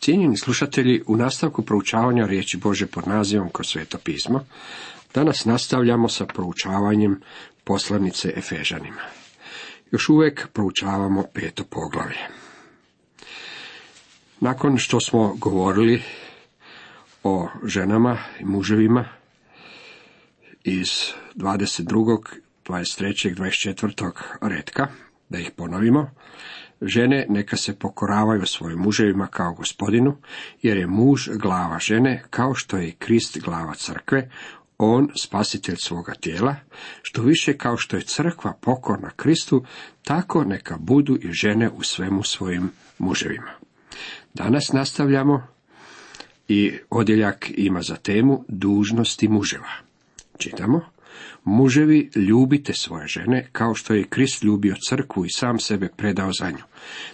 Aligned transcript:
Cijenjeni 0.00 0.36
slušatelji, 0.36 1.02
u 1.06 1.16
nastavku 1.16 1.62
proučavanja 1.62 2.26
riječi 2.26 2.56
Bože 2.56 2.86
pod 2.86 3.08
nazivom 3.08 3.50
kroz 3.52 3.66
sveto 3.66 3.98
pismo, 3.98 4.44
danas 5.14 5.44
nastavljamo 5.44 6.08
sa 6.08 6.26
proučavanjem 6.26 7.20
poslanice 7.64 8.32
Efežanima. 8.36 9.02
Još 9.90 10.08
uvijek 10.08 10.48
proučavamo 10.52 11.24
peto 11.34 11.64
poglavlje. 11.64 12.18
Nakon 14.40 14.78
što 14.78 15.00
smo 15.00 15.34
govorili 15.34 16.02
o 17.22 17.48
ženama 17.64 18.18
i 18.40 18.44
muževima 18.44 19.04
iz 20.64 20.88
22. 21.34 22.18
23. 22.64 23.34
24. 23.34 24.12
redka, 24.42 24.86
da 25.28 25.38
ih 25.38 25.50
ponovimo, 25.56 26.10
Žene 26.82 27.26
neka 27.28 27.56
se 27.56 27.78
pokoravaju 27.78 28.46
svojim 28.46 28.78
muževima 28.78 29.26
kao 29.26 29.54
gospodinu, 29.54 30.16
jer 30.62 30.76
je 30.76 30.86
muž 30.86 31.28
glava 31.28 31.78
žene, 31.78 32.22
kao 32.30 32.54
što 32.54 32.76
je 32.76 32.88
i 32.88 32.92
Krist 32.92 33.38
glava 33.38 33.74
crkve, 33.74 34.30
on 34.78 35.08
spasitelj 35.22 35.76
svoga 35.76 36.12
tijela, 36.14 36.56
što 37.02 37.22
više 37.22 37.58
kao 37.58 37.76
što 37.76 37.96
je 37.96 38.02
crkva 38.02 38.52
pokorna 38.60 39.10
Kristu, 39.16 39.64
tako 40.04 40.44
neka 40.44 40.76
budu 40.78 41.18
i 41.22 41.32
žene 41.32 41.70
u 41.70 41.82
svemu 41.82 42.22
svojim 42.22 42.70
muževima. 42.98 43.50
Danas 44.34 44.72
nastavljamo 44.72 45.46
i 46.48 46.72
odjeljak 46.90 47.50
ima 47.56 47.82
za 47.82 47.96
temu 47.96 48.44
dužnosti 48.48 49.28
muževa. 49.28 49.70
Čitamo. 50.38 50.80
Muževi, 51.44 52.10
ljubite 52.14 52.74
svoje 52.74 53.06
žene, 53.06 53.48
kao 53.52 53.74
što 53.74 53.94
je 53.94 54.04
Krist 54.04 54.44
ljubio 54.44 54.74
crkvu 54.88 55.24
i 55.24 55.30
sam 55.30 55.58
sebe 55.58 55.88
predao 55.96 56.30
za 56.40 56.50
nju, 56.50 56.64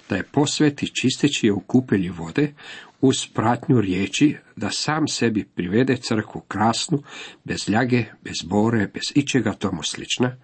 da 0.08 0.16
je 0.16 0.22
posveti 0.22 0.94
čisteći 0.94 1.46
je 1.46 1.52
u 1.52 1.60
kupelji 1.60 2.08
vode, 2.08 2.52
uz 3.00 3.26
pratnju 3.34 3.80
riječi, 3.80 4.36
da 4.56 4.70
sam 4.70 5.08
sebi 5.08 5.44
privede 5.44 5.96
crkvu 5.96 6.40
krasnu, 6.40 7.02
bez 7.44 7.68
ljage, 7.68 8.04
bez 8.22 8.34
bore, 8.44 8.86
bez 8.86 9.02
ičega 9.14 9.52
tomu 9.52 9.82
slična, 9.82 10.36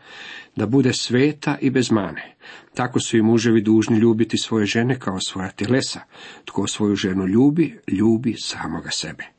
da 0.57 0.67
bude 0.67 0.93
sveta 0.93 1.59
i 1.61 1.71
bez 1.71 1.91
mane. 1.91 2.37
Tako 2.75 3.01
su 3.01 3.17
i 3.17 3.23
muževi 3.23 3.61
dužni 3.61 3.99
ljubiti 3.99 4.39
svoje 4.39 4.67
žene 4.67 4.99
kao 4.99 5.21
svoja 5.21 5.51
telesa. 5.51 6.01
Tko 6.45 6.67
svoju 6.67 6.97
ženu 6.97 7.27
ljubi, 7.27 7.79
ljubi 7.89 8.35
samoga 8.39 8.91
sebe. 8.91 9.32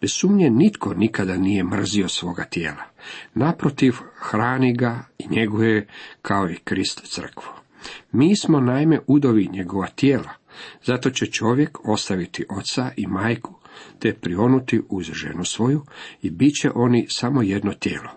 Bez 0.00 0.12
sumnje 0.12 0.50
nitko 0.50 0.94
nikada 0.94 1.36
nije 1.36 1.64
mrzio 1.64 2.08
svoga 2.08 2.44
tijela. 2.44 2.84
Naprotiv, 3.34 3.94
hrani 4.14 4.76
ga 4.76 5.04
i 5.18 5.28
njeguje 5.28 5.86
kao 6.22 6.50
i 6.50 6.56
Krist 6.64 7.00
crkvu. 7.04 7.48
Mi 8.12 8.36
smo 8.36 8.60
naime 8.60 9.00
udovi 9.06 9.48
njegova 9.52 9.86
tijela, 9.86 10.30
zato 10.84 11.10
će 11.10 11.26
čovjek 11.26 11.88
ostaviti 11.88 12.44
oca 12.48 12.90
i 12.96 13.06
majku, 13.06 13.54
te 13.98 14.14
prionuti 14.14 14.80
uz 14.88 15.06
ženu 15.12 15.44
svoju 15.44 15.84
i 16.22 16.30
bit 16.30 16.54
će 16.62 16.70
oni 16.74 17.06
samo 17.08 17.42
jedno 17.42 17.72
tijelo. 17.72 18.10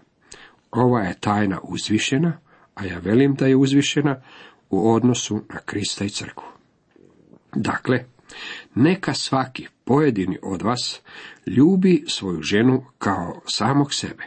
Ova 0.72 1.02
je 1.02 1.20
tajna 1.20 1.60
uzvišena, 1.64 2.38
a 2.76 2.86
ja 2.86 3.00
velim 3.00 3.36
da 3.36 3.48
je 3.48 3.56
uzvišena 3.56 4.22
u 4.70 4.94
odnosu 4.94 5.36
na 5.36 5.60
Krista 5.66 6.06
i 6.06 6.10
crkvu. 6.10 6.45
Dakle, 7.56 8.06
neka 8.76 9.14
svaki 9.14 9.68
pojedini 9.84 10.40
od 10.42 10.62
vas 10.62 11.02
ljubi 11.46 12.04
svoju 12.08 12.42
ženu 12.42 12.86
kao 12.98 13.42
samog 13.48 13.94
sebe, 13.94 14.24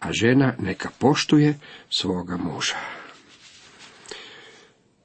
a 0.00 0.12
žena 0.12 0.54
neka 0.58 0.90
poštuje 0.98 1.58
svoga 1.90 2.36
muža. 2.36 2.76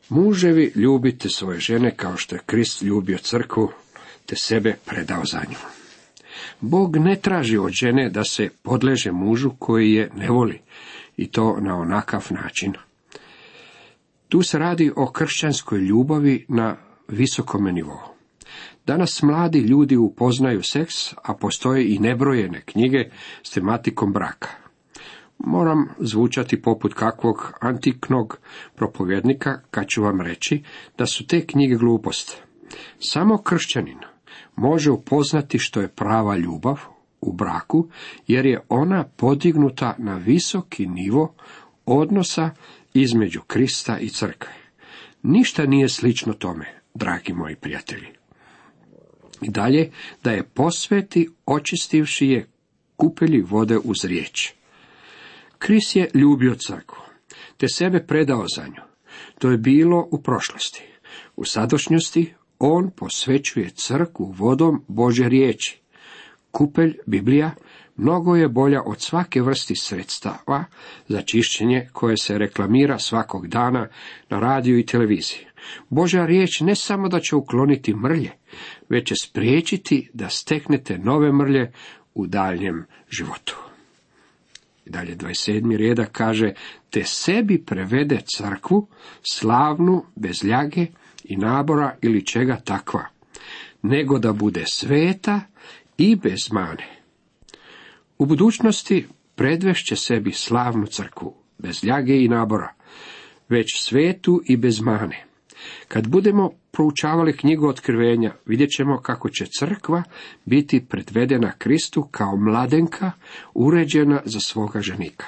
Muževi 0.09 0.71
ljubite 0.75 1.29
svoje 1.29 1.59
žene 1.59 1.95
kao 1.95 2.17
što 2.17 2.35
je 2.35 2.41
Krist 2.45 2.81
ljubio 2.81 3.17
crkvu, 3.17 3.71
te 4.25 4.35
sebe 4.35 4.75
predao 4.85 5.25
za 5.25 5.39
nju. 5.49 5.57
Bog 6.59 6.97
ne 6.97 7.15
traži 7.15 7.57
od 7.57 7.71
žene 7.71 8.09
da 8.09 8.23
se 8.23 8.49
podleže 8.63 9.11
mužu 9.11 9.51
koji 9.59 9.93
je 9.93 10.09
ne 10.15 10.29
voli, 10.29 10.61
i 11.17 11.31
to 11.31 11.57
na 11.59 11.75
onakav 11.75 12.27
način. 12.29 12.73
Tu 14.29 14.41
se 14.41 14.59
radi 14.59 14.91
o 14.95 15.11
kršćanskoj 15.11 15.79
ljubavi 15.79 16.45
na 16.47 16.75
visokome 17.07 17.71
nivou. 17.71 18.16
Danas 18.87 19.21
mladi 19.21 19.59
ljudi 19.59 19.97
upoznaju 19.97 20.63
seks, 20.63 21.13
a 21.23 21.33
postoje 21.33 21.93
i 21.93 21.99
nebrojene 21.99 22.61
knjige 22.61 23.09
s 23.43 23.49
tematikom 23.49 24.13
braka. 24.13 24.49
Moram 25.39 25.89
zvučati 25.99 26.61
poput 26.61 26.93
kakvog 26.93 27.53
antiknog 27.61 28.37
propovjednika 28.75 29.59
kad 29.71 29.87
ću 29.87 30.03
vam 30.03 30.21
reći 30.21 30.63
da 30.97 31.05
su 31.05 31.27
te 31.27 31.45
knjige 31.45 31.75
glupost. 31.75 32.41
Samo 32.99 33.37
kršćanin 33.37 33.99
može 34.55 34.91
upoznati 34.91 35.59
što 35.59 35.81
je 35.81 35.87
prava 35.87 36.37
ljubav 36.37 36.79
u 37.21 37.33
braku, 37.33 37.87
jer 38.27 38.45
je 38.45 38.61
ona 38.69 39.03
podignuta 39.03 39.95
na 39.97 40.15
visoki 40.15 40.85
nivo 40.85 41.33
odnosa 41.85 42.49
između 42.93 43.41
Krista 43.41 43.99
i 43.99 44.09
crkve. 44.09 44.53
Ništa 45.23 45.65
nije 45.65 45.89
slično 45.89 46.33
tome, 46.33 46.81
dragi 46.93 47.33
moji 47.33 47.55
prijatelji. 47.55 48.16
I 49.41 49.49
dalje, 49.49 49.91
da 50.23 50.31
je 50.31 50.43
posveti 50.43 51.29
očistivši 51.45 52.27
je 52.27 52.47
kupelji 52.95 53.41
vode 53.41 53.77
uz 53.77 54.05
riječ. 54.05 54.53
Kris 55.59 55.95
je 55.95 56.09
ljubio 56.13 56.55
crkvu, 56.55 57.01
te 57.57 57.67
sebe 57.73 58.07
predao 58.07 58.45
za 58.55 58.67
nju. 58.67 58.81
To 59.39 59.51
je 59.51 59.57
bilo 59.57 60.07
u 60.11 60.21
prošlosti. 60.21 60.83
U 61.35 61.45
sadašnjosti 61.45 62.33
on 62.59 62.91
posvećuje 62.91 63.69
crkvu 63.69 64.33
vodom 64.37 64.83
Bože 64.87 65.29
riječi. 65.29 65.79
Kupelj, 66.51 66.97
Biblija, 67.05 67.51
mnogo 67.97 68.35
je 68.35 68.47
bolja 68.47 68.81
od 68.85 69.01
svake 69.01 69.41
vrsti 69.41 69.75
sredstava 69.75 70.63
za 71.07 71.21
čišćenje 71.21 71.89
koje 71.93 72.17
se 72.17 72.37
reklamira 72.37 72.99
svakog 72.99 73.47
dana 73.47 73.87
na 74.29 74.39
radiju 74.39 74.79
i 74.79 74.85
televiziji. 74.85 75.47
Božja 75.89 76.25
riječ 76.25 76.61
ne 76.61 76.75
samo 76.75 77.09
da 77.09 77.19
će 77.19 77.35
ukloniti 77.35 77.95
mrlje, 77.95 78.31
već 78.89 79.07
će 79.07 79.15
spriječiti 79.21 80.09
da 80.13 80.29
steknete 80.29 80.97
nove 80.97 81.31
mrlje 81.31 81.71
u 82.13 82.27
daljem 82.27 82.85
životu. 83.09 83.57
I 84.85 84.89
dalje 84.89 85.15
27. 85.15 85.77
reda 85.77 86.05
kaže, 86.05 86.53
te 86.89 87.03
sebi 87.03 87.65
prevede 87.65 88.21
crkvu, 88.37 88.87
slavnu, 89.31 90.05
bez 90.15 90.43
ljage 90.43 90.85
i 91.23 91.37
nabora 91.37 91.95
ili 92.01 92.25
čega 92.25 92.55
takva, 92.55 93.05
nego 93.81 94.19
da 94.19 94.33
bude 94.33 94.63
sveta 94.67 95.41
i 95.97 96.15
bez 96.15 96.51
mane. 96.51 96.96
U 98.17 98.25
budućnosti 98.25 99.05
predvešće 99.35 99.95
sebi 99.95 100.31
slavnu 100.31 100.85
crkvu, 100.85 101.33
bez 101.57 101.83
ljage 101.83 102.23
i 102.23 102.27
nabora, 102.27 102.73
već 103.49 103.65
svetu 103.79 104.41
i 104.45 104.57
bez 104.57 104.81
mane. 104.81 105.25
Kad 105.87 106.07
budemo 106.07 106.51
proučavali 106.71 107.37
knjigu 107.37 107.67
otkrivenja, 107.67 108.33
vidjet 108.45 108.69
ćemo 108.69 109.01
kako 109.01 109.29
će 109.29 109.45
crkva 109.59 110.03
biti 110.45 110.85
predvedena 110.89 111.51
Kristu 111.57 112.07
kao 112.11 112.37
mladenka, 112.37 113.11
uređena 113.53 114.21
za 114.25 114.39
svoga 114.39 114.81
ženika. 114.81 115.25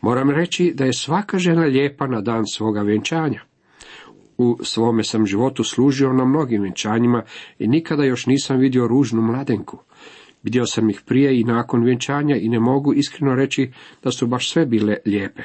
Moram 0.00 0.30
reći 0.30 0.72
da 0.74 0.84
je 0.84 0.92
svaka 0.92 1.38
žena 1.38 1.64
lijepa 1.64 2.06
na 2.06 2.20
dan 2.20 2.46
svoga 2.46 2.82
vjenčanja. 2.82 3.42
U 4.38 4.58
svome 4.62 5.04
sam 5.04 5.26
životu 5.26 5.64
služio 5.64 6.12
na 6.12 6.24
mnogim 6.24 6.62
vjenčanjima 6.62 7.22
i 7.58 7.68
nikada 7.68 8.04
još 8.04 8.26
nisam 8.26 8.58
vidio 8.58 8.88
ružnu 8.88 9.22
mladenku. 9.22 9.78
Vidio 10.42 10.66
sam 10.66 10.90
ih 10.90 11.02
prije 11.06 11.40
i 11.40 11.44
nakon 11.44 11.84
vjenčanja 11.84 12.36
i 12.36 12.48
ne 12.48 12.60
mogu 12.60 12.94
iskreno 12.94 13.34
reći 13.34 13.70
da 14.02 14.10
su 14.10 14.26
baš 14.26 14.50
sve 14.50 14.66
bile 14.66 14.96
lijepe. 15.06 15.42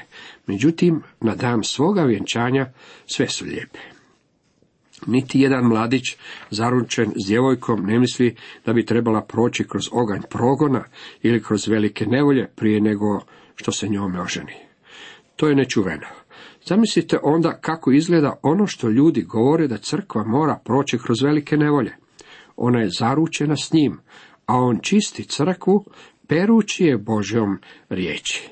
Međutim, 0.47 1.01
na 1.21 1.35
dan 1.35 1.63
svoga 1.63 2.03
vjenčanja 2.03 2.71
sve 3.05 3.27
su 3.27 3.45
lijepe. 3.45 3.79
Niti 5.07 5.39
jedan 5.39 5.65
mladić 5.65 6.03
zaručen 6.49 7.11
s 7.15 7.27
djevojkom 7.27 7.85
ne 7.85 7.99
misli 7.99 8.35
da 8.65 8.73
bi 8.73 8.85
trebala 8.85 9.21
proći 9.21 9.67
kroz 9.67 9.83
oganj 9.91 10.21
progona 10.29 10.83
ili 11.21 11.43
kroz 11.43 11.67
velike 11.67 12.05
nevolje 12.05 12.47
prije 12.55 12.81
nego 12.81 13.21
što 13.55 13.71
se 13.71 13.87
njome 13.87 14.21
oženi. 14.21 14.53
To 15.35 15.47
je 15.47 15.55
nečuveno. 15.55 16.07
Zamislite 16.65 17.17
onda 17.23 17.57
kako 17.61 17.91
izgleda 17.91 18.39
ono 18.41 18.67
što 18.67 18.89
ljudi 18.89 19.21
govore 19.21 19.67
da 19.67 19.77
crkva 19.77 20.23
mora 20.23 20.59
proći 20.65 20.97
kroz 20.97 21.21
velike 21.21 21.57
nevolje. 21.57 21.95
Ona 22.55 22.79
je 22.79 22.89
zaručena 22.89 23.55
s 23.55 23.73
njim, 23.73 23.99
a 24.45 24.57
on 24.57 24.79
čisti 24.81 25.23
crkvu 25.23 25.85
perući 26.27 26.85
je 26.85 26.97
Božjom 26.97 27.59
riječi. 27.89 28.49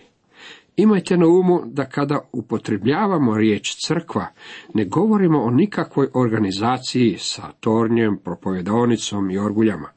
Imajte 0.75 1.17
na 1.17 1.27
umu 1.27 1.61
da 1.65 1.85
kada 1.85 2.29
upotrebljavamo 2.31 3.37
riječ 3.37 3.75
crkva, 3.87 4.27
ne 4.73 4.85
govorimo 4.85 5.43
o 5.43 5.49
nikakvoj 5.49 6.07
organizaciji 6.13 7.15
sa 7.19 7.51
tornjem, 7.59 8.17
propovedonicom 8.23 9.31
i 9.31 9.37
orguljama. 9.37 9.89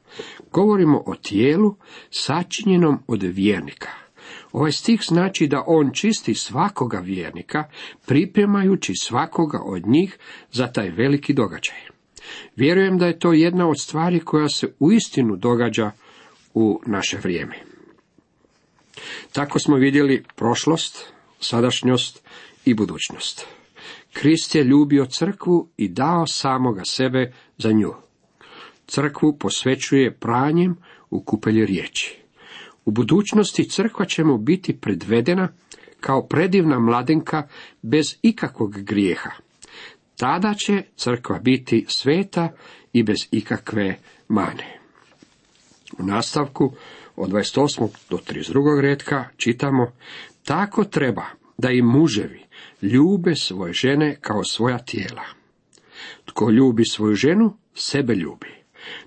Govorimo 0.51 1.03
o 1.05 1.15
tijelu 1.15 1.75
sačinjenom 2.09 2.99
od 3.07 3.23
vjernika. 3.23 3.89
Ovaj 4.51 4.71
stih 4.71 5.01
znači 5.07 5.47
da 5.47 5.63
on 5.67 5.91
čisti 5.93 6.33
svakoga 6.33 6.99
vjernika, 6.99 7.63
pripremajući 8.07 8.93
svakoga 9.01 9.59
od 9.65 9.87
njih 9.87 10.17
za 10.51 10.67
taj 10.67 10.89
veliki 10.89 11.33
događaj. 11.33 11.96
Vjerujem 12.55 12.97
da 12.97 13.05
je 13.05 13.19
to 13.19 13.33
jedna 13.33 13.69
od 13.69 13.79
stvari 13.81 14.19
koja 14.19 14.49
se 14.49 14.73
uistinu 14.79 15.35
događa 15.35 15.91
u 16.53 16.81
naše 16.85 17.17
vrijeme. 17.17 17.55
Tako 19.31 19.59
smo 19.59 19.75
vidjeli 19.75 20.23
prošlost, 20.35 21.13
sadašnjost 21.39 22.23
i 22.65 22.73
budućnost. 22.73 23.45
Krist 24.13 24.55
je 24.55 24.63
ljubio 24.63 25.05
crkvu 25.05 25.69
i 25.77 25.87
dao 25.87 26.27
samoga 26.27 26.81
sebe 26.85 27.33
za 27.57 27.71
nju. 27.71 27.93
Crkvu 28.87 29.37
posvećuje 29.37 30.13
pranjem 30.13 30.77
u 31.09 31.23
kupelje 31.23 31.65
riječi. 31.65 32.17
U 32.85 32.91
budućnosti 32.91 33.69
crkva 33.69 34.05
će 34.05 34.23
mu 34.23 34.37
biti 34.37 34.79
predvedena 34.79 35.49
kao 35.99 36.27
predivna 36.27 36.79
mladenka 36.79 37.47
bez 37.81 38.05
ikakvog 38.21 38.81
grijeha. 38.81 39.31
Tada 40.17 40.53
će 40.53 40.83
crkva 40.95 41.39
biti 41.39 41.85
sveta 41.87 42.49
i 42.93 43.03
bez 43.03 43.17
ikakve 43.31 43.97
mane. 44.27 44.79
U 45.99 46.03
nastavku 46.03 46.73
od 47.15 47.29
28. 47.29 47.87
do 48.09 48.17
32. 48.17 48.81
redka 48.81 49.25
čitamo 49.37 49.91
tako 50.43 50.83
treba 50.83 51.25
da 51.57 51.71
i 51.71 51.81
muževi 51.81 52.43
ljube 52.81 53.35
svoje 53.35 53.73
žene 53.73 54.17
kao 54.21 54.43
svoja 54.43 54.77
tijela. 54.77 55.23
Tko 56.25 56.49
ljubi 56.49 56.85
svoju 56.85 57.15
ženu, 57.15 57.57
sebe 57.75 58.15
ljubi. 58.15 58.57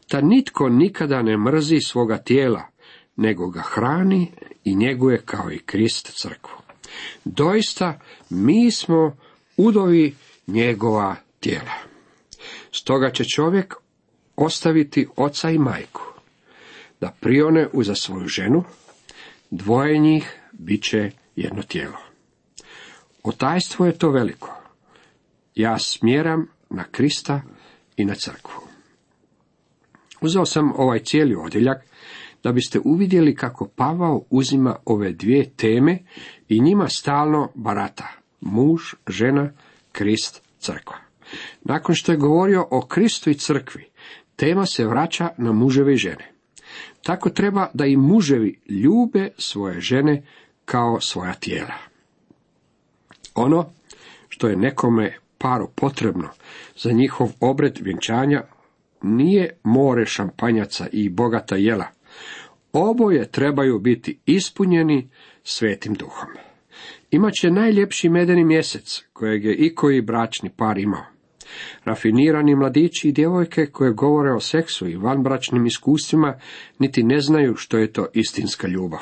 Ta 0.08 0.20
nitko 0.20 0.68
nikada 0.68 1.22
ne 1.22 1.36
mrzi 1.36 1.80
svoga 1.80 2.18
tijela, 2.18 2.62
nego 3.16 3.50
ga 3.50 3.60
hrani 3.60 4.32
i 4.64 4.74
njeguje 4.74 5.22
kao 5.24 5.52
i 5.52 5.58
Krist 5.58 6.20
crkvu. 6.20 6.56
Doista, 7.24 8.00
mi 8.30 8.70
smo 8.70 9.16
udovi 9.56 10.14
njegova 10.52 11.16
tijela. 11.40 11.72
Stoga 12.72 13.10
će 13.10 13.24
čovjek 13.24 13.74
ostaviti 14.36 15.06
oca 15.16 15.50
i 15.50 15.58
majku, 15.58 16.02
da 17.00 17.16
prione 17.20 17.68
uza 17.72 17.94
svoju 17.94 18.28
ženu, 18.28 18.64
dvoje 19.50 19.98
njih 19.98 20.40
bit 20.52 20.82
će 20.82 21.10
jedno 21.36 21.62
tijelo. 21.62 21.98
Otajstvo 23.22 23.86
je 23.86 23.98
to 23.98 24.10
veliko. 24.10 24.56
Ja 25.54 25.78
smjeram 25.78 26.48
na 26.70 26.84
Krista 26.84 27.42
i 27.96 28.04
na 28.04 28.14
crkvu. 28.14 28.62
Uzeo 30.20 30.46
sam 30.46 30.72
ovaj 30.76 30.98
cijeli 30.98 31.34
odjeljak 31.34 31.82
da 32.42 32.52
biste 32.52 32.80
uvidjeli 32.84 33.34
kako 33.34 33.68
Pavao 33.76 34.22
uzima 34.30 34.76
ove 34.84 35.12
dvije 35.12 35.50
teme 35.50 35.98
i 36.48 36.60
njima 36.60 36.88
stalno 36.88 37.50
barata. 37.54 38.08
Muž, 38.40 38.80
žena, 39.08 39.52
Krist, 39.92 40.42
crkva. 40.58 40.96
Nakon 41.62 41.94
što 41.94 42.12
je 42.12 42.18
govorio 42.18 42.66
o 42.70 42.86
Kristu 42.86 43.30
i 43.30 43.34
crkvi, 43.34 43.90
tema 44.36 44.66
se 44.66 44.86
vraća 44.86 45.28
na 45.38 45.52
muževe 45.52 45.94
i 45.94 45.96
žene. 45.96 46.32
Tako 47.02 47.30
treba 47.30 47.70
da 47.74 47.86
i 47.86 47.96
muževi 47.96 48.60
ljube 48.68 49.28
svoje 49.38 49.80
žene 49.80 50.22
kao 50.64 51.00
svoja 51.00 51.34
tijela. 51.34 51.74
Ono 53.34 53.70
što 54.28 54.48
je 54.48 54.56
nekome 54.56 55.18
paru 55.38 55.68
potrebno 55.74 56.28
za 56.76 56.92
njihov 56.92 57.30
obred 57.40 57.78
vjenčanja 57.80 58.42
nije 59.02 59.56
more 59.62 60.06
šampanjaca 60.06 60.86
i 60.92 61.08
bogata 61.08 61.56
jela. 61.56 61.86
Oboje 62.72 63.30
trebaju 63.30 63.78
biti 63.78 64.18
ispunjeni 64.26 65.10
svetim 65.44 65.94
duhom. 65.94 66.28
Imaće 67.10 67.50
najljepši 67.50 68.08
medeni 68.08 68.44
mjesec 68.44 69.02
kojeg 69.12 69.44
je 69.44 69.54
ikoji 69.54 70.00
bračni 70.00 70.50
par 70.56 70.78
imao. 70.78 71.04
Rafinirani 71.84 72.54
mladići 72.54 73.08
i 73.08 73.12
djevojke 73.12 73.66
koje 73.66 73.92
govore 73.92 74.32
o 74.32 74.40
seksu 74.40 74.88
i 74.88 74.96
vanbračnim 74.96 75.66
iskustvima 75.66 76.38
niti 76.78 77.02
ne 77.02 77.20
znaju 77.20 77.54
što 77.56 77.78
je 77.78 77.92
to 77.92 78.06
istinska 78.14 78.68
ljubav. 78.68 79.00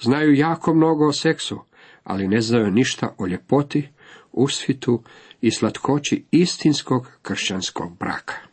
Znaju 0.00 0.34
jako 0.34 0.74
mnogo 0.74 1.06
o 1.06 1.12
seksu, 1.12 1.60
ali 2.04 2.28
ne 2.28 2.40
znaju 2.40 2.70
ništa 2.70 3.14
o 3.18 3.26
ljepoti, 3.26 3.88
usfitu 4.32 5.02
i 5.40 5.50
slatkoći 5.50 6.24
istinskog 6.30 7.08
kršćanskog 7.22 7.98
braka. 7.98 8.47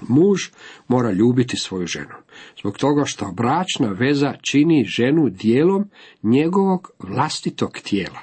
Muž 0.00 0.40
mora 0.88 1.12
ljubiti 1.12 1.56
svoju 1.56 1.86
ženu, 1.86 2.14
zbog 2.60 2.78
toga 2.78 3.04
što 3.04 3.32
bračna 3.32 3.88
veza 3.88 4.34
čini 4.42 4.84
ženu 4.84 5.28
dijelom 5.28 5.90
njegovog 6.22 6.90
vlastitog 6.98 7.72
tijela. 7.72 8.20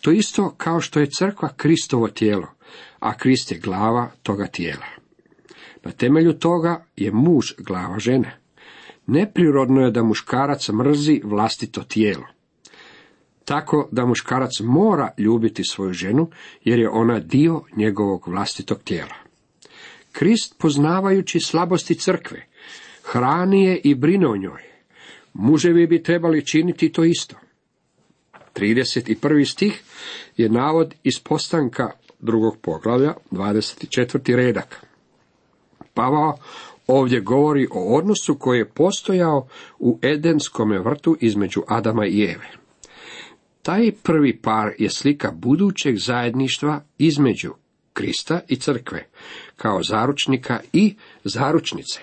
To 0.00 0.10
isto 0.10 0.54
kao 0.56 0.80
što 0.80 1.00
je 1.00 1.10
crkva 1.10 1.48
Kristovo 1.56 2.08
tijelo, 2.08 2.46
a 2.98 3.16
Krist 3.16 3.52
je 3.52 3.58
glava 3.58 4.10
toga 4.22 4.46
tijela. 4.46 4.86
Na 5.84 5.90
temelju 5.90 6.32
toga 6.32 6.84
je 6.96 7.12
muž 7.12 7.46
glava 7.58 7.98
žene. 7.98 8.38
Neprirodno 9.06 9.80
je 9.80 9.90
da 9.90 10.02
muškarac 10.02 10.68
mrzi 10.68 11.20
vlastito 11.24 11.82
tijelo. 11.82 12.26
Tako 13.44 13.88
da 13.92 14.06
muškarac 14.06 14.60
mora 14.60 15.10
ljubiti 15.18 15.64
svoju 15.64 15.92
ženu, 15.92 16.30
jer 16.64 16.78
je 16.78 16.88
ona 16.88 17.18
dio 17.18 17.62
njegovog 17.76 18.28
vlastitog 18.28 18.82
tijela. 18.82 19.27
Krist 20.12 20.54
poznavajući 20.58 21.40
slabosti 21.40 21.94
crkve, 21.94 22.46
hrani 23.02 23.64
je 23.64 23.80
i 23.84 23.94
brine 23.94 24.26
o 24.26 24.36
njoj. 24.36 24.62
Muževi 25.34 25.86
bi 25.86 26.02
trebali 26.02 26.46
činiti 26.46 26.92
to 26.92 27.04
isto. 27.04 27.36
31. 28.54 29.52
stih 29.52 29.82
je 30.36 30.48
navod 30.48 30.94
iz 31.02 31.18
postanka 31.18 31.90
drugog 32.18 32.56
poglavlja, 32.62 33.14
24. 33.30 34.36
redak. 34.36 34.86
Pavao 35.94 36.36
ovdje 36.86 37.20
govori 37.20 37.66
o 37.70 37.96
odnosu 37.96 38.34
koji 38.34 38.58
je 38.58 38.68
postojao 38.68 39.48
u 39.78 39.98
Edenskome 40.02 40.78
vrtu 40.78 41.16
između 41.20 41.62
Adama 41.68 42.06
i 42.06 42.22
Eve. 42.22 42.48
Taj 43.62 43.92
prvi 44.02 44.36
par 44.36 44.72
je 44.78 44.90
slika 44.90 45.32
budućeg 45.32 45.96
zajedništva 45.96 46.82
između 46.98 47.54
Krista 47.98 48.40
i 48.48 48.56
crkve, 48.56 49.06
kao 49.56 49.82
zaručnika 49.82 50.60
i 50.72 50.94
zaručnice. 51.24 52.00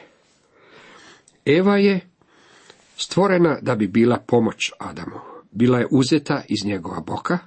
Eva 1.46 1.78
je 1.78 2.00
stvorena 2.98 3.58
da 3.62 3.76
bi 3.76 3.88
bila 3.88 4.18
pomoć 4.28 4.72
Adamu. 4.80 5.20
Bila 5.52 5.80
je 5.80 5.88
uzeta 5.92 6.42
iz 6.48 6.66
njegova 6.66 7.00
boka, 7.00 7.38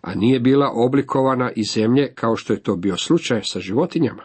a 0.00 0.14
nije 0.14 0.40
bila 0.40 0.70
oblikovana 0.74 1.50
iz 1.56 1.66
zemlje 1.74 2.12
kao 2.14 2.36
što 2.36 2.52
je 2.52 2.62
to 2.62 2.76
bio 2.76 2.96
slučaj 2.96 3.40
sa 3.44 3.60
životinjama. 3.60 4.22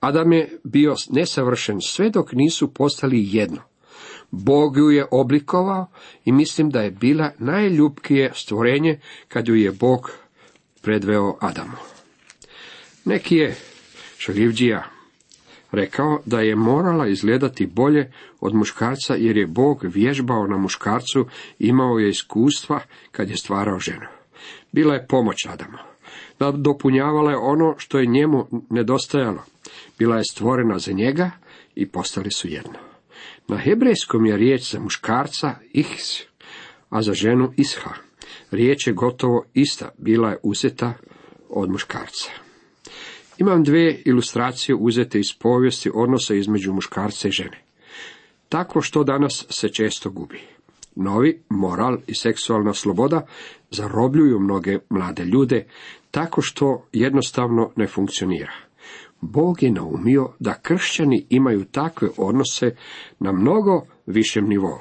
Adam 0.00 0.32
je 0.32 0.58
bio 0.64 0.94
nesavršen 1.10 1.78
sve 1.80 2.10
dok 2.10 2.32
nisu 2.32 2.74
postali 2.74 3.28
jedno. 3.30 3.60
Bog 4.30 4.76
ju 4.76 4.90
je 4.90 5.06
oblikovao 5.10 5.86
i 6.24 6.32
mislim 6.32 6.70
da 6.70 6.80
je 6.80 6.90
bila 6.90 7.30
najljubkije 7.38 8.32
stvorenje 8.34 9.00
kad 9.28 9.48
ju 9.48 9.54
je 9.54 9.72
Bog 9.72 10.10
predveo 10.82 11.36
Adamu. 11.40 11.95
Neki 13.06 13.36
je 13.36 13.56
šaljivđija 14.18 14.84
rekao 15.72 16.20
da 16.24 16.40
je 16.40 16.56
morala 16.56 17.08
izgledati 17.08 17.66
bolje 17.66 18.12
od 18.40 18.54
muškarca 18.54 19.14
jer 19.14 19.36
je 19.36 19.46
Bog 19.46 19.80
vježbao 19.82 20.46
na 20.46 20.56
muškarcu, 20.56 21.26
imao 21.58 21.98
je 21.98 22.08
iskustva 22.08 22.80
kad 23.12 23.30
je 23.30 23.36
stvarao 23.36 23.78
ženu. 23.78 24.06
Bila 24.72 24.94
je 24.94 25.06
pomoć 25.06 25.46
Adamu. 25.46 25.78
Da 26.38 26.50
dopunjavala 26.50 27.30
je 27.30 27.36
ono 27.36 27.74
što 27.78 27.98
je 27.98 28.06
njemu 28.06 28.46
nedostajalo. 28.70 29.44
Bila 29.98 30.16
je 30.16 30.22
stvorena 30.30 30.78
za 30.78 30.92
njega 30.92 31.30
i 31.74 31.88
postali 31.88 32.30
su 32.30 32.48
jedno. 32.48 32.78
Na 33.48 33.56
hebrejskom 33.56 34.26
je 34.26 34.36
riječ 34.36 34.72
za 34.72 34.80
muškarca 34.80 35.54
ihs, 35.72 36.20
a 36.90 37.02
za 37.02 37.14
ženu 37.14 37.52
isha. 37.56 37.90
Riječ 38.50 38.86
je 38.86 38.92
gotovo 38.92 39.44
ista, 39.54 39.90
bila 39.98 40.30
je 40.30 40.38
uzeta 40.42 40.94
od 41.48 41.70
muškarca. 41.70 42.45
Imam 43.38 43.64
dvije 43.64 44.02
ilustracije 44.04 44.74
uzete 44.74 45.20
iz 45.20 45.32
povijesti 45.38 45.90
odnosa 45.94 46.34
između 46.34 46.72
muškarca 46.72 47.28
i 47.28 47.30
žene. 47.30 47.62
Tako 48.48 48.82
što 48.82 49.04
danas 49.04 49.46
se 49.50 49.68
često 49.68 50.10
gubi. 50.10 50.40
Novi 50.94 51.42
moral 51.48 51.98
i 52.06 52.14
seksualna 52.14 52.74
sloboda 52.74 53.26
zarobljuju 53.70 54.38
mnoge 54.38 54.78
mlade 54.90 55.24
ljude 55.24 55.66
tako 56.10 56.42
što 56.42 56.88
jednostavno 56.92 57.70
ne 57.76 57.86
funkcionira. 57.86 58.52
Bog 59.20 59.62
je 59.62 59.70
naumio 59.70 60.32
da 60.38 60.60
kršćani 60.62 61.26
imaju 61.30 61.64
takve 61.64 62.08
odnose 62.16 62.76
na 63.18 63.32
mnogo 63.32 63.82
višem 64.06 64.48
nivou. 64.48 64.78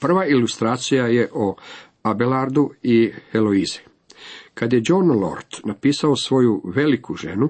Prva 0.00 0.26
ilustracija 0.26 1.06
je 1.06 1.28
o 1.32 1.56
Abelardu 2.02 2.70
i 2.82 3.12
Heloize. 3.32 3.85
Kad 4.58 4.72
je 4.72 4.82
John 4.84 5.10
Lord 5.10 5.46
napisao 5.64 6.16
svoju 6.16 6.62
veliku 6.64 7.14
ženu, 7.14 7.48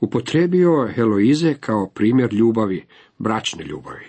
upotrebio 0.00 0.70
je 0.70 0.92
Heloize 0.92 1.54
kao 1.54 1.86
primjer 1.94 2.32
ljubavi, 2.32 2.84
bračne 3.18 3.64
ljubavi. 3.64 4.06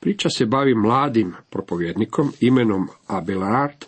Priča 0.00 0.28
se 0.30 0.46
bavi 0.46 0.74
mladim 0.74 1.34
propovjednikom 1.50 2.32
imenom 2.40 2.88
Abelard, 3.06 3.84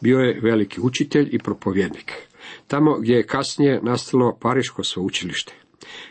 bio 0.00 0.18
je 0.18 0.40
veliki 0.40 0.80
učitelj 0.80 1.28
i 1.32 1.38
propovjednik. 1.38 2.12
Tamo 2.66 2.98
gdje 2.98 3.14
je 3.14 3.26
kasnije 3.26 3.80
nastalo 3.82 4.38
Pariško 4.40 4.84
sveučilište. 4.84 5.52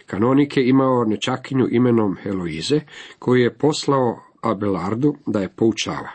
Kanonik 0.05 0.57
je 0.57 0.69
imao 0.69 1.05
nečakinju 1.05 1.67
imenom 1.71 2.17
Heloize, 2.23 2.81
koju 3.19 3.41
je 3.41 3.53
poslao 3.53 4.19
Abelardu 4.41 5.15
da 5.25 5.39
je 5.39 5.49
poučava. 5.49 6.09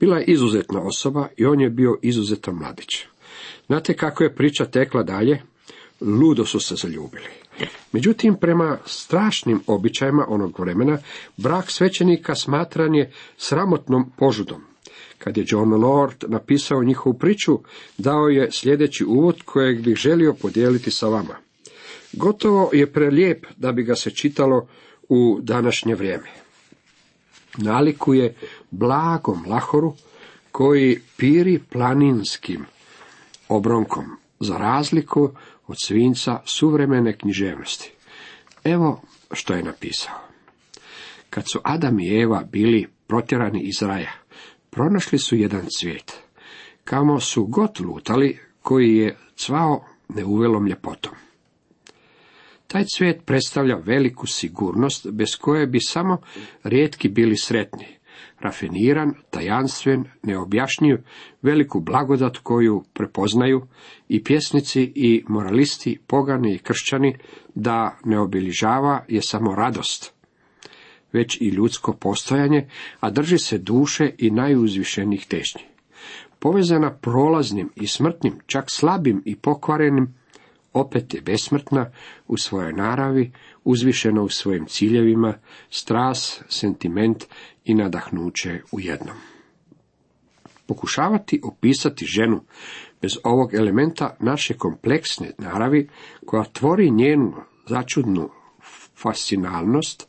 Bila 0.00 0.18
je 0.18 0.24
izuzetna 0.24 0.80
osoba 0.82 1.28
i 1.36 1.46
on 1.46 1.60
je 1.60 1.70
bio 1.70 1.98
izuzetan 2.02 2.54
mladić. 2.54 3.11
Znate 3.66 3.94
kako 3.96 4.24
je 4.24 4.34
priča 4.34 4.64
tekla 4.64 5.02
dalje? 5.02 5.42
Ludo 6.00 6.46
su 6.46 6.60
se 6.60 6.74
zaljubili. 6.74 7.28
Međutim, 7.92 8.36
prema 8.40 8.78
strašnim 8.86 9.60
običajima 9.66 10.24
onog 10.28 10.60
vremena, 10.60 10.98
brak 11.36 11.70
svećenika 11.70 12.34
smatran 12.34 12.94
je 12.94 13.12
sramotnom 13.36 14.10
požudom. 14.16 14.62
Kad 15.18 15.36
je 15.36 15.44
John 15.48 15.74
Lord 15.74 16.24
napisao 16.28 16.82
njihovu 16.82 17.18
priču, 17.18 17.58
dao 17.98 18.28
je 18.28 18.52
sljedeći 18.52 19.04
uvod 19.04 19.42
kojeg 19.42 19.80
bih 19.82 19.96
želio 19.96 20.34
podijeliti 20.34 20.90
sa 20.90 21.08
vama. 21.08 21.36
Gotovo 22.12 22.70
je 22.72 22.92
prelijep 22.92 23.46
da 23.56 23.72
bi 23.72 23.82
ga 23.82 23.94
se 23.94 24.10
čitalo 24.10 24.68
u 25.08 25.38
današnje 25.42 25.94
vrijeme. 25.94 26.28
Nalikuje 27.56 28.34
blagom 28.70 29.44
lahoru 29.48 29.94
koji 30.52 31.00
piri 31.16 31.58
planinskim 31.70 32.66
obronkom, 33.56 34.04
za 34.40 34.56
razliku 34.56 35.30
od 35.66 35.76
svinca 35.84 36.40
suvremene 36.44 37.18
književnosti. 37.18 37.92
Evo 38.64 39.02
što 39.32 39.54
je 39.54 39.62
napisao. 39.62 40.14
Kad 41.30 41.44
su 41.52 41.60
Adam 41.64 42.00
i 42.00 42.20
Eva 42.20 42.44
bili 42.52 42.88
protjerani 43.06 43.60
iz 43.60 43.82
raja, 43.82 44.12
pronašli 44.70 45.18
su 45.18 45.36
jedan 45.36 45.66
cvijet. 45.78 46.18
Kamo 46.84 47.20
su 47.20 47.44
god 47.44 47.80
lutali, 47.80 48.38
koji 48.62 48.96
je 48.96 49.16
cvao 49.36 49.84
neuvelom 50.08 50.66
ljepotom. 50.66 51.12
Taj 52.66 52.84
cvijet 52.96 53.24
predstavlja 53.26 53.76
veliku 53.76 54.26
sigurnost, 54.26 55.06
bez 55.10 55.36
koje 55.40 55.66
bi 55.66 55.80
samo 55.80 56.18
rijetki 56.64 57.08
bili 57.08 57.36
sretni. 57.36 57.86
Rafiniran, 58.40 59.14
tajanstven, 59.30 60.04
neobjašnjiv, 60.22 60.98
veliku 61.42 61.80
blagodat 61.80 62.38
koju 62.38 62.84
prepoznaju 62.92 63.66
i 64.08 64.24
pjesnici 64.24 64.92
i 64.94 65.24
moralisti, 65.28 65.98
pogani 66.06 66.54
i 66.54 66.58
kršćani, 66.58 67.16
da 67.54 67.98
ne 68.04 68.18
obilježava 68.18 69.04
je 69.08 69.22
samo 69.22 69.54
radost, 69.54 70.14
već 71.12 71.40
i 71.40 71.48
ljudsko 71.48 71.92
postojanje, 71.92 72.68
a 73.00 73.10
drži 73.10 73.38
se 73.38 73.58
duše 73.58 74.10
i 74.18 74.30
najuzvišenijih 74.30 75.26
težnji. 75.26 75.62
Povezana 76.38 76.90
prolaznim 76.90 77.70
i 77.76 77.86
smrtnim, 77.86 78.38
čak 78.46 78.64
slabim 78.68 79.22
i 79.24 79.36
pokvarenim, 79.36 80.14
opet 80.72 81.14
je 81.14 81.20
besmrtna 81.20 81.90
u 82.28 82.36
svojoj 82.36 82.72
naravi, 82.72 83.32
uzvišena 83.64 84.22
u 84.22 84.28
svojim 84.28 84.66
ciljevima, 84.66 85.34
stras, 85.70 86.42
sentiment 86.48 87.24
i 87.64 87.74
nadahnuće 87.74 88.60
u 88.72 88.80
jednom. 88.80 89.16
Pokušavati 90.66 91.40
opisati 91.44 92.04
ženu 92.04 92.40
bez 93.02 93.18
ovog 93.24 93.54
elementa 93.54 94.16
naše 94.20 94.54
kompleksne 94.54 95.32
naravi, 95.38 95.88
koja 96.26 96.44
tvori 96.44 96.90
njenu 96.90 97.34
začudnu 97.66 98.30
fascinalnost, 99.02 100.08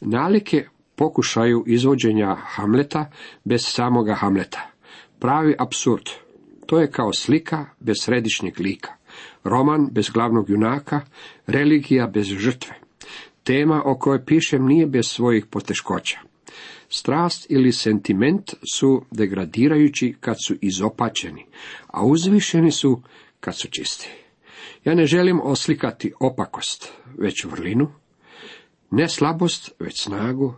nalike 0.00 0.66
pokušaju 0.96 1.64
izvođenja 1.66 2.34
Hamleta 2.34 3.10
bez 3.44 3.60
samoga 3.64 4.14
Hamleta. 4.14 4.70
Pravi 5.18 5.54
absurd. 5.58 6.10
To 6.66 6.80
je 6.80 6.90
kao 6.90 7.12
slika 7.12 7.66
bez 7.80 7.96
središnjeg 8.00 8.60
lika 8.60 9.01
roman 9.44 9.88
bez 9.92 10.10
glavnog 10.10 10.50
junaka, 10.50 11.00
religija 11.46 12.06
bez 12.06 12.26
žrtve. 12.26 12.74
Tema 13.44 13.82
o 13.84 13.98
kojoj 13.98 14.24
pišem 14.24 14.66
nije 14.66 14.86
bez 14.86 15.06
svojih 15.06 15.46
poteškoća. 15.46 16.18
Strast 16.88 17.46
ili 17.48 17.72
sentiment 17.72 18.54
su 18.74 19.04
degradirajući 19.10 20.14
kad 20.20 20.36
su 20.46 20.54
izopačeni, 20.60 21.46
a 21.86 22.04
uzvišeni 22.04 22.70
su 22.70 23.02
kad 23.40 23.56
su 23.58 23.68
čisti. 23.70 24.08
Ja 24.84 24.94
ne 24.94 25.06
želim 25.06 25.40
oslikati 25.42 26.12
opakost, 26.20 26.92
već 27.18 27.44
vrlinu, 27.44 27.88
ne 28.90 29.08
slabost, 29.08 29.72
već 29.78 30.02
snagu, 30.02 30.54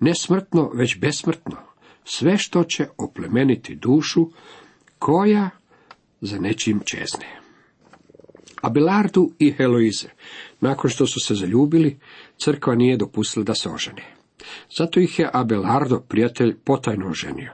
ne 0.00 0.14
smrtno, 0.14 0.70
već 0.74 0.98
besmrtno, 0.98 1.56
sve 2.04 2.38
što 2.38 2.64
će 2.64 2.86
oplemeniti 2.98 3.74
dušu, 3.74 4.30
koja 4.98 5.50
za 6.20 6.38
nečim 6.38 6.80
čezne. 6.84 7.41
Abelardu 8.62 9.30
i 9.38 9.52
Heloize, 9.52 10.08
nakon 10.60 10.90
što 10.90 11.06
su 11.06 11.20
se 11.20 11.34
zaljubili, 11.34 11.98
crkva 12.36 12.74
nije 12.74 12.96
dopustila 12.96 13.44
da 13.44 13.54
se 13.54 13.68
ožene. 13.68 14.02
Zato 14.78 15.00
ih 15.00 15.18
je 15.18 15.30
Abelardo, 15.32 16.00
prijatelj, 16.00 16.56
potajno 16.64 17.08
oženio. 17.08 17.52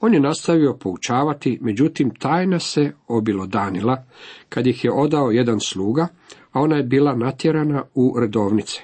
On 0.00 0.14
je 0.14 0.20
nastavio 0.20 0.76
poučavati, 0.80 1.58
međutim 1.60 2.14
tajna 2.14 2.58
se 2.58 2.92
obilodanila, 3.08 4.04
kad 4.48 4.66
ih 4.66 4.84
je 4.84 4.92
odao 4.92 5.30
jedan 5.30 5.60
sluga, 5.60 6.08
a 6.52 6.60
ona 6.60 6.76
je 6.76 6.82
bila 6.82 7.16
natjerana 7.16 7.82
u 7.94 8.14
redovnice. 8.20 8.80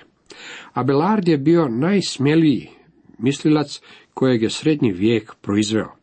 Abelard 0.72 1.28
je 1.28 1.38
bio 1.38 1.68
najsmjeliji 1.68 2.68
mislilac 3.18 3.80
kojeg 4.14 4.42
je 4.42 4.50
srednji 4.50 4.92
vijek 4.92 5.34
proizveo. 5.40 6.01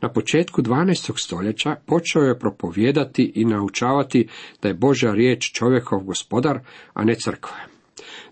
Na 0.00 0.12
početku 0.12 0.62
12. 0.62 1.12
stoljeća 1.16 1.76
počeo 1.86 2.22
je 2.22 2.38
propovijedati 2.38 3.32
i 3.34 3.44
naučavati 3.44 4.28
da 4.62 4.68
je 4.68 4.74
Božja 4.74 5.12
riječ 5.12 5.52
čovjekov 5.52 6.00
gospodar, 6.00 6.58
a 6.94 7.04
ne 7.04 7.14
crkva. 7.14 7.56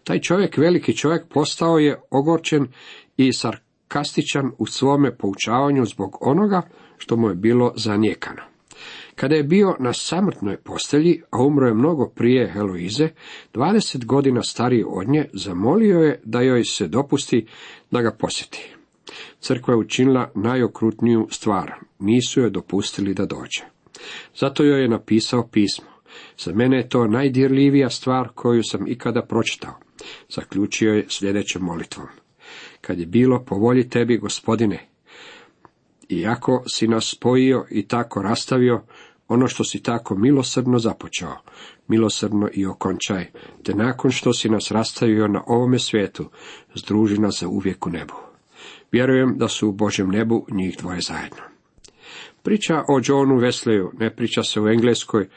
Taj 0.04 0.21
čovjek, 0.21 0.57
veliki 0.57 0.97
čovjek, 0.97 1.23
postao 1.28 1.78
je 1.78 2.00
ogorčen 2.11 2.66
i 3.16 3.33
sarkastičan 3.33 4.50
u 4.59 4.66
svome 4.66 5.16
poučavanju 5.16 5.85
zbog 5.85 6.16
onoga 6.21 6.62
što 6.99 7.16
mu 7.16 7.28
je 7.28 7.35
bilo 7.35 7.73
zanijekano. 7.76 8.42
Kada 9.14 9.35
je 9.35 9.42
bio 9.42 9.76
na 9.80 9.92
samrtnoj 9.92 10.57
postelji, 10.57 11.23
a 11.30 11.42
umro 11.42 11.66
je 11.66 11.75
mnogo 11.75 12.09
prije 12.09 12.50
Heloize, 12.52 13.09
20 13.54 14.04
godina 14.04 14.42
stariji 14.42 14.85
od 14.87 15.09
nje, 15.09 15.28
zamolio 15.33 15.99
je 15.99 16.21
da 16.25 16.40
joj 16.40 16.64
se 16.64 16.88
dopusti 16.88 17.47
da 17.90 18.02
ga 18.02 18.16
posjeti. 18.18 18.77
Crkva 19.40 19.74
je 19.74 19.78
učinila 19.78 20.30
najokrutniju 20.34 21.28
stvar, 21.30 21.72
nisu 21.98 22.40
joj 22.40 22.50
dopustili 22.50 23.14
da 23.14 23.26
dođe. 23.26 23.64
Zato 24.36 24.64
joj 24.64 24.82
je 24.82 24.88
napisao 24.88 25.48
pismo. 25.48 25.86
Za 26.38 26.52
mene 26.52 26.76
je 26.76 26.88
to 26.88 27.06
najdirljivija 27.06 27.90
stvar 27.90 28.28
koju 28.34 28.62
sam 28.62 28.86
ikada 28.86 29.22
pročitao. 29.22 29.74
Zaključio 30.28 30.92
je 30.92 31.06
sljedećom 31.08 31.62
molitvom. 31.62 32.06
Kad 32.80 32.98
je 32.98 33.06
bilo 33.06 33.44
po 33.44 33.54
volji 33.54 33.88
tebi, 33.88 34.18
gospodine, 34.18 34.88
iako 36.08 36.64
si 36.66 36.88
nas 36.88 37.14
spojio 37.16 37.66
i 37.70 37.88
tako 37.88 38.22
rastavio, 38.22 38.82
ono 39.28 39.48
što 39.48 39.64
si 39.64 39.82
tako 39.82 40.14
milosrdno 40.14 40.78
započeo, 40.78 41.36
milosrdno 41.88 42.48
i 42.52 42.66
okončaj, 42.66 43.26
te 43.62 43.74
nakon 43.74 44.10
što 44.10 44.32
si 44.32 44.48
nas 44.48 44.70
rastavio 44.70 45.28
na 45.28 45.42
ovome 45.46 45.78
svijetu, 45.78 46.30
združi 46.74 47.18
nas 47.18 47.40
za 47.40 47.48
uvijek 47.48 47.86
u 47.86 47.90
nebu. 47.90 48.27
Vjerujem 48.92 49.38
da 49.38 49.49
su 49.49 49.68
u 49.68 49.73
Božjem 49.73 50.09
nebu 50.09 50.47
njih 50.50 50.76
dvoje 50.78 51.00
zajedno. 51.00 51.42
Priča 52.42 52.75
o 52.88 53.00
Johnu 53.04 53.35
Wesleyu 53.35 53.88
ne 53.99 54.16
priča 54.16 54.42
se 54.42 54.61
u 54.61 54.68
Engleskoj, 54.68 55.28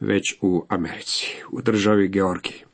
već 0.00 0.34
u 0.40 0.64
Americi, 0.68 1.42
u 1.52 1.62
državi 1.62 2.08
Georgiji. 2.08 2.64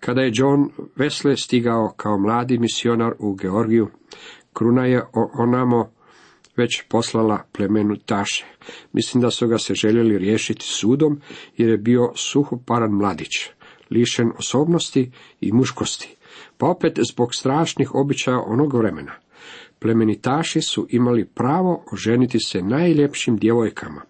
Kada 0.00 0.20
je 0.20 0.32
John 0.34 0.70
Wesley 0.96 1.44
stigao 1.44 1.92
kao 1.96 2.18
mladi 2.18 2.58
misionar 2.58 3.12
u 3.18 3.34
Georgiju, 3.34 3.88
kruna 4.52 4.86
je 4.86 5.02
onamo 5.12 5.90
već 6.56 6.82
poslala 6.88 7.44
plemenu 7.52 7.96
Taše. 7.96 8.44
Mislim 8.92 9.22
da 9.22 9.30
su 9.30 9.48
ga 9.48 9.58
se 9.58 9.74
željeli 9.74 10.18
riješiti 10.18 10.66
sudom, 10.66 11.20
jer 11.56 11.68
je 11.68 11.78
bio 11.78 12.12
suhoparan 12.14 12.90
mladić, 12.90 13.30
lišen 13.90 14.32
osobnosti 14.38 15.10
i 15.40 15.52
muškosti, 15.52 16.16
pa 16.58 16.66
opet 16.66 16.98
zbog 17.12 17.34
strašnih 17.34 17.94
običaja 17.94 18.40
onog 18.46 18.74
vremena. 18.74 19.12
Plemenitaši 19.78 20.60
su 20.60 20.86
imali 20.90 21.24
pravo 21.24 21.84
oženiti 21.92 22.38
se 22.40 22.62
najljepšim 22.62 23.36
djevojkama, 23.36 24.02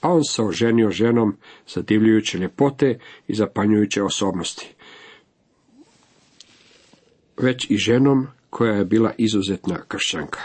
a 0.00 0.12
on 0.12 0.24
se 0.24 0.42
oženio 0.42 0.90
ženom 0.90 1.36
zadivljujuće 1.68 2.38
ljepote 2.38 2.98
i 3.28 3.34
zapanjujuće 3.34 4.02
osobnosti. 4.02 4.74
Već 7.36 7.70
i 7.70 7.76
ženom 7.76 8.26
koja 8.50 8.72
je 8.72 8.84
bila 8.84 9.12
izuzetna 9.18 9.82
kršćanka. 9.88 10.40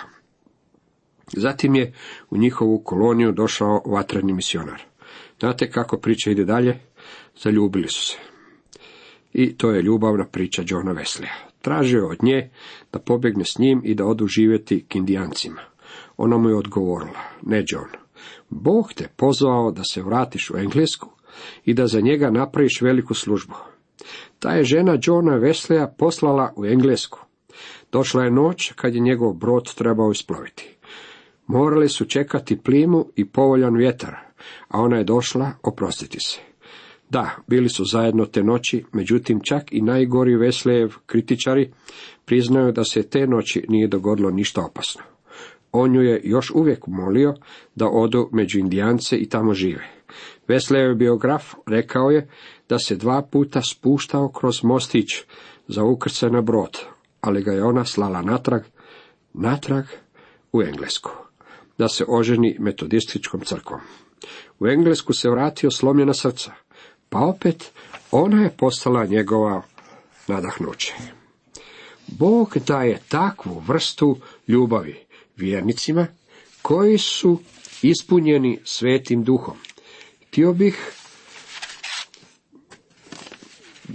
Zatim 1.33 1.75
je 1.75 1.93
u 2.29 2.37
njihovu 2.37 2.79
koloniju 2.83 3.31
došao 3.31 3.81
vatreni 3.85 4.33
misionar. 4.33 4.81
Znate 5.39 5.71
kako 5.71 5.97
priča 5.97 6.31
ide 6.31 6.45
dalje? 6.45 6.79
Zaljubili 7.37 7.87
su 7.87 8.05
se. 8.05 8.17
I 9.33 9.57
to 9.57 9.71
je 9.71 9.81
ljubavna 9.81 10.25
priča 10.25 10.63
Johna 10.67 10.93
Wesleya. 10.93 11.50
Tražio 11.61 12.07
od 12.07 12.23
nje 12.23 12.49
da 12.93 12.99
pobjegne 12.99 13.45
s 13.45 13.57
njim 13.59 13.81
i 13.83 13.95
da 13.95 14.05
odu 14.05 14.27
živjeti 14.27 14.85
k 14.87 14.95
indijancima. 14.95 15.61
Ona 16.17 16.37
mu 16.37 16.49
je 16.49 16.55
odgovorila, 16.55 17.19
ne 17.41 17.63
John, 17.67 17.89
Bog 18.49 18.93
te 18.93 19.07
pozvao 19.15 19.71
da 19.71 19.83
se 19.83 20.01
vratiš 20.01 20.49
u 20.49 20.57
Englesku 20.57 21.09
i 21.65 21.73
da 21.73 21.87
za 21.87 22.01
njega 22.01 22.31
napraviš 22.31 22.81
veliku 22.81 23.13
službu. 23.13 23.55
Ta 24.39 24.51
je 24.51 24.63
žena 24.63 24.97
Johna 25.01 25.31
Wesleya 25.31 25.87
poslala 25.97 26.53
u 26.55 26.65
Englesku. 26.65 27.19
Došla 27.91 28.23
je 28.23 28.31
noć 28.31 28.71
kad 28.75 28.95
je 28.95 29.01
njegov 29.01 29.33
brod 29.33 29.75
trebao 29.75 30.11
isploviti. 30.11 30.77
Morali 31.47 31.89
su 31.89 32.05
čekati 32.05 32.61
plimu 32.61 33.05
i 33.15 33.25
povoljan 33.25 33.77
vjetar, 33.77 34.15
a 34.67 34.81
ona 34.81 34.97
je 34.97 35.03
došla 35.03 35.51
oprostiti 35.63 36.19
se. 36.19 36.50
Da, 37.11 37.29
bili 37.47 37.69
su 37.69 37.85
zajedno 37.85 38.25
te 38.25 38.43
noći, 38.43 38.83
međutim 38.91 39.39
čak 39.43 39.63
i 39.71 39.81
najgori 39.81 40.35
Veslejev 40.35 40.93
kritičari 41.05 41.71
priznaju 42.25 42.71
da 42.71 42.83
se 42.83 43.03
te 43.03 43.27
noći 43.27 43.65
nije 43.69 43.87
dogodilo 43.87 44.31
ništa 44.31 44.65
opasno. 44.65 45.01
On 45.71 45.95
ju 45.95 46.01
je 46.01 46.21
još 46.23 46.51
uvijek 46.51 46.87
molio 46.87 47.33
da 47.75 47.87
odu 47.87 48.29
među 48.31 48.59
indijance 48.59 49.17
i 49.17 49.29
tamo 49.29 49.53
žive. 49.53 49.83
Veslejev 50.47 50.95
biograf 50.95 51.53
rekao 51.67 52.09
je 52.09 52.29
da 52.69 52.79
se 52.79 52.95
dva 52.95 53.21
puta 53.21 53.61
spuštao 53.61 54.29
kroz 54.29 54.63
mostić 54.63 55.07
za 55.67 55.83
ukrcaj 55.83 56.29
na 56.29 56.41
brod, 56.41 56.77
ali 57.21 57.43
ga 57.43 57.51
je 57.51 57.63
ona 57.63 57.85
slala 57.85 58.21
natrag, 58.21 58.61
natrag 59.33 59.85
u 60.53 60.61
Englesku, 60.61 61.11
da 61.77 61.87
se 61.87 62.05
oženi 62.07 62.57
metodističkom 62.59 63.41
crkvom. 63.41 63.79
U 64.59 64.67
Englesku 64.67 65.13
se 65.13 65.29
vratio 65.29 65.71
slomljena 65.71 66.13
srca, 66.13 66.51
pa 67.11 67.19
opet 67.19 67.71
ona 68.11 68.43
je 68.43 68.49
postala 68.49 69.05
njegova 69.05 69.61
nadahnuće. 70.27 70.93
Bog 72.07 72.57
daje 72.67 73.01
takvu 73.09 73.59
vrstu 73.67 74.17
ljubavi 74.47 74.95
vjernicima 75.37 76.07
koji 76.61 76.97
su 76.97 77.39
ispunjeni 77.81 78.59
svetim 78.63 79.23
duhom. 79.23 79.55
Htio 80.27 80.53
bih 80.53 80.91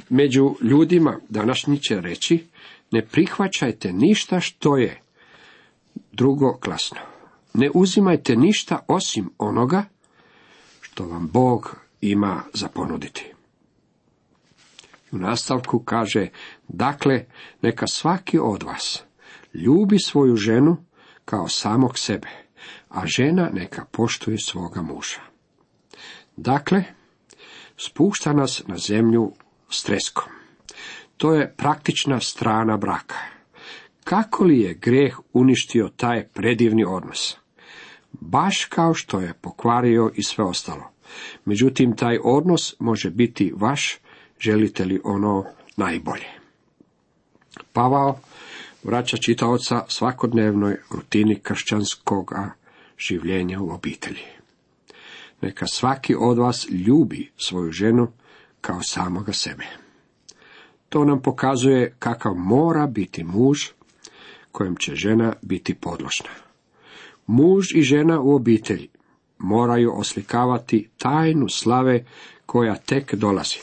među 0.08 0.54
ljudima 0.60 1.20
današnji 1.28 1.80
će 1.80 2.00
reći, 2.00 2.46
ne 2.90 3.06
prihvaćajte 3.06 3.92
ništa 3.92 4.40
što 4.40 4.76
je 4.76 5.02
drugo 6.12 6.58
klasno. 6.60 6.98
Ne 7.54 7.70
uzimajte 7.74 8.36
ništa 8.36 8.84
osim 8.88 9.30
onoga 9.38 9.84
što 10.80 11.06
vam 11.06 11.28
Bog 11.32 11.85
ima 12.00 12.42
za 12.54 12.68
ponuditi. 12.68 13.32
U 15.12 15.18
nastavku 15.18 15.78
kaže, 15.78 16.28
dakle, 16.68 17.24
neka 17.62 17.86
svaki 17.86 18.38
od 18.38 18.62
vas 18.62 19.02
ljubi 19.54 19.98
svoju 19.98 20.36
ženu 20.36 20.76
kao 21.24 21.48
samog 21.48 21.98
sebe, 21.98 22.28
a 22.88 23.06
žena 23.06 23.50
neka 23.52 23.84
poštuje 23.84 24.38
svoga 24.38 24.82
muža. 24.82 25.20
Dakle, 26.36 26.84
spušta 27.76 28.32
nas 28.32 28.62
na 28.66 28.76
zemlju 28.78 29.32
s. 29.70 29.84
To 31.16 31.34
je 31.34 31.54
praktična 31.56 32.20
strana 32.20 32.76
braka. 32.76 33.16
Kako 34.04 34.44
li 34.44 34.60
je 34.60 34.74
greh 34.74 35.18
uništio 35.32 35.90
taj 35.96 36.28
predivni 36.28 36.84
odnos? 36.84 37.36
Baš 38.12 38.64
kao 38.64 38.94
što 38.94 39.20
je 39.20 39.34
pokvario 39.34 40.10
i 40.14 40.22
sve 40.22 40.44
ostalo. 40.44 40.95
Međutim, 41.44 41.96
taj 41.96 42.18
odnos 42.24 42.74
može 42.78 43.10
biti 43.10 43.52
vaš, 43.56 43.98
želite 44.40 44.84
li 44.84 45.00
ono 45.04 45.44
najbolje. 45.76 46.28
Pavao 47.72 48.18
vraća 48.82 49.16
čitaoca 49.16 49.84
svakodnevnoj 49.88 50.76
rutini 50.90 51.40
kršćanskog 51.40 52.32
življenja 52.98 53.60
u 53.60 53.70
obitelji. 53.70 54.24
Neka 55.40 55.66
svaki 55.66 56.14
od 56.18 56.38
vas 56.38 56.66
ljubi 56.70 57.30
svoju 57.36 57.72
ženu 57.72 58.12
kao 58.60 58.82
samoga 58.82 59.32
sebe. 59.32 59.64
To 60.88 61.04
nam 61.04 61.22
pokazuje 61.22 61.94
kakav 61.98 62.34
mora 62.34 62.86
biti 62.86 63.24
muž 63.24 63.58
kojem 64.52 64.76
će 64.76 64.94
žena 64.94 65.32
biti 65.42 65.74
podložna. 65.74 66.30
Muž 67.26 67.74
i 67.74 67.82
žena 67.82 68.20
u 68.20 68.34
obitelji 68.34 68.88
moraju 69.38 69.92
oslikavati 69.98 70.88
tajnu 70.98 71.48
slave 71.48 72.04
koja 72.46 72.74
tek 72.74 73.14
dolazi. 73.14 73.58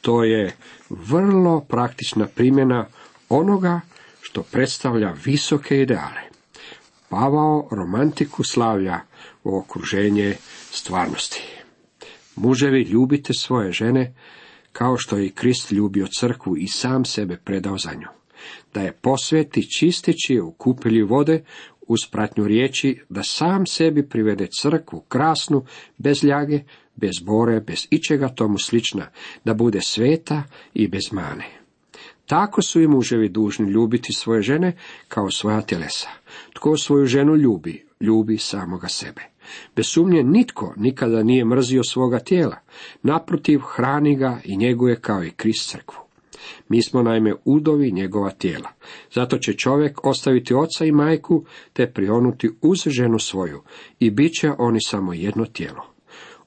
To 0.00 0.24
je 0.24 0.56
vrlo 0.90 1.60
praktična 1.60 2.26
primjena 2.26 2.86
onoga 3.28 3.80
što 4.20 4.42
predstavlja 4.42 5.14
visoke 5.24 5.80
ideale. 5.80 6.20
Pavao 7.08 7.68
romantiku 7.70 8.44
slavlja 8.44 9.00
u 9.44 9.58
okruženje 9.58 10.36
stvarnosti. 10.70 11.42
Muževi, 12.36 12.82
ljubite 12.82 13.32
svoje 13.34 13.72
žene, 13.72 14.14
kao 14.72 14.96
što 14.96 15.16
je 15.16 15.26
i 15.26 15.30
Krist 15.30 15.72
ljubio 15.72 16.06
crkvu 16.06 16.56
i 16.56 16.68
sam 16.68 17.04
sebe 17.04 17.36
predao 17.36 17.78
za 17.78 17.94
nju. 17.94 18.23
Da 18.74 18.80
je 18.80 18.92
posveti 18.92 19.70
čisteći 19.70 20.40
u 20.40 20.52
kupelji 20.52 21.02
vode 21.02 21.44
uz 21.86 22.00
pratnju 22.10 22.44
riječi, 22.44 23.00
da 23.08 23.22
sam 23.22 23.66
sebi 23.66 24.08
privede 24.08 24.46
crkvu 24.60 25.00
krasnu, 25.00 25.64
bez 25.98 26.24
ljage, 26.24 26.60
bez 26.96 27.12
bore, 27.22 27.60
bez 27.60 27.86
ičega 27.90 28.28
tomu 28.28 28.58
slična, 28.58 29.08
da 29.44 29.54
bude 29.54 29.80
sveta 29.80 30.42
i 30.74 30.88
bez 30.88 31.12
mane. 31.12 31.44
Tako 32.26 32.62
su 32.62 32.80
i 32.80 32.88
muževi 32.88 33.28
dužni 33.28 33.70
ljubiti 33.70 34.12
svoje 34.12 34.42
žene 34.42 34.76
kao 35.08 35.30
svoja 35.30 35.60
telesa. 35.60 36.08
Tko 36.52 36.76
svoju 36.76 37.06
ženu 37.06 37.36
ljubi, 37.36 37.86
ljubi 38.00 38.38
samoga 38.38 38.88
sebe. 38.88 39.22
Bez 39.76 39.86
sumnje 39.86 40.22
nitko 40.22 40.74
nikada 40.76 41.22
nije 41.22 41.44
mrzio 41.44 41.84
svoga 41.84 42.18
tijela, 42.18 42.56
naprotiv 43.02 43.60
hrani 43.60 44.16
ga 44.16 44.40
i 44.44 44.56
njeguje 44.56 45.00
kao 45.00 45.24
i 45.24 45.30
Krist 45.30 45.70
crkvu. 45.70 46.03
Mi 46.68 46.82
smo 46.82 47.02
naime 47.02 47.34
udovi 47.44 47.92
njegova 47.92 48.30
tijela. 48.30 48.68
Zato 49.12 49.38
će 49.38 49.52
čovjek 49.52 50.06
ostaviti 50.06 50.54
oca 50.54 50.84
i 50.84 50.92
majku, 50.92 51.44
te 51.72 51.92
prionuti 51.92 52.50
uz 52.62 52.78
ženu 52.86 53.18
svoju, 53.18 53.62
i 53.98 54.10
bit 54.10 54.32
će 54.40 54.50
oni 54.58 54.78
samo 54.80 55.12
jedno 55.12 55.44
tijelo. 55.44 55.94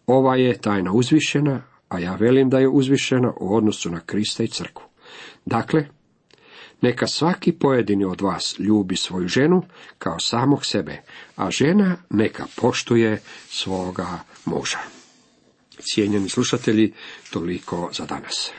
Ova 0.07 0.36
je 0.36 0.57
tajna 0.57 0.91
uzvišena, 0.91 1.63
a 1.89 1.99
ja 1.99 2.15
velim 2.15 2.49
da 2.49 2.60
je 2.60 2.69
uzvišena 2.69 3.33
u 3.39 3.55
odnosu 3.55 3.91
na 3.91 3.99
Krista 3.99 4.43
i 4.43 4.47
crkvu. 4.47 4.83
Dakle, 5.45 5.88
neka 6.81 7.07
svaki 7.07 7.51
pojedini 7.51 8.05
od 8.05 8.21
vas 8.21 8.55
ljubi 8.60 8.95
svoju 8.95 9.27
ženu 9.27 9.63
kao 9.97 10.19
samog 10.19 10.65
sebe, 10.65 11.01
a 11.36 11.51
žena 11.51 11.95
neka 12.10 12.45
poštuje 12.55 13.21
svoga 13.49 14.19
muža. 14.45 14.79
Cijenjeni 15.79 16.29
slušatelji, 16.29 16.93
toliko 17.31 17.89
za 17.93 18.05
danas. 18.05 18.51